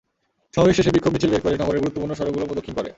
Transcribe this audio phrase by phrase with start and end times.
[0.55, 2.89] সমাবেশ শেষে বিক্ষোভ মিছিল বের হয়ে নগরের গুরুত্বপূর্ণ সড়কগুলো প্রদক্ষিণ করে।